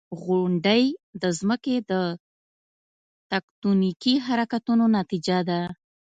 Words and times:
•غونډۍ 0.21 0.83
د 1.21 1.23
ځمکې 1.39 1.75
د 1.91 1.93
تکتونیکي 3.31 4.13
حرکتونو 4.25 4.85
نتیجه 4.97 5.37
ده. 5.49 5.61